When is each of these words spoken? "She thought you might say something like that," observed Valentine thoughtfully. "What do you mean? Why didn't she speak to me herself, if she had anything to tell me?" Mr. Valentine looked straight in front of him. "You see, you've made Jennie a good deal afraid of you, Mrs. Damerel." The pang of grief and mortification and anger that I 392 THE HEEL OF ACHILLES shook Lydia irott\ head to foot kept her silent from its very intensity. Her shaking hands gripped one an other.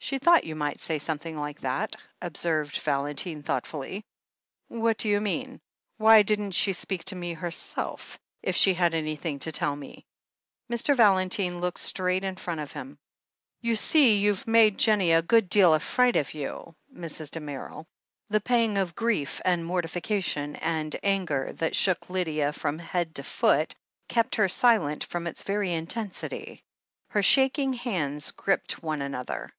"She 0.00 0.18
thought 0.18 0.44
you 0.44 0.54
might 0.54 0.80
say 0.80 0.98
something 0.98 1.36
like 1.36 1.60
that," 1.60 1.94
observed 2.22 2.78
Valentine 2.78 3.42
thoughtfully. 3.42 4.06
"What 4.68 4.96
do 4.96 5.06
you 5.06 5.20
mean? 5.20 5.60
Why 5.98 6.22
didn't 6.22 6.52
she 6.52 6.72
speak 6.72 7.04
to 7.06 7.16
me 7.16 7.34
herself, 7.34 8.18
if 8.42 8.56
she 8.56 8.72
had 8.72 8.94
anything 8.94 9.38
to 9.40 9.52
tell 9.52 9.76
me?" 9.76 10.06
Mr. 10.70 10.96
Valentine 10.96 11.60
looked 11.60 11.80
straight 11.80 12.24
in 12.24 12.36
front 12.36 12.60
of 12.60 12.72
him. 12.72 12.96
"You 13.60 13.76
see, 13.76 14.16
you've 14.16 14.46
made 14.46 14.78
Jennie 14.78 15.12
a 15.12 15.20
good 15.20 15.50
deal 15.50 15.74
afraid 15.74 16.16
of 16.16 16.32
you, 16.32 16.74
Mrs. 16.94 17.32
Damerel." 17.32 17.84
The 18.30 18.40
pang 18.40 18.78
of 18.78 18.94
grief 18.94 19.42
and 19.44 19.62
mortification 19.62 20.56
and 20.56 20.96
anger 21.02 21.52
that 21.54 21.72
I 21.72 21.74
392 21.74 21.74
THE 21.74 21.74
HEEL 22.32 22.48
OF 22.48 22.56
ACHILLES 22.56 22.64
shook 22.64 22.64
Lydia 22.72 22.82
irott\ 22.82 22.88
head 22.92 23.14
to 23.16 23.22
foot 23.22 23.74
kept 24.08 24.36
her 24.36 24.48
silent 24.48 25.04
from 25.04 25.26
its 25.26 25.42
very 25.42 25.70
intensity. 25.74 26.62
Her 27.10 27.22
shaking 27.22 27.74
hands 27.74 28.30
gripped 28.30 28.82
one 28.82 29.02
an 29.02 29.14
other. 29.14 29.50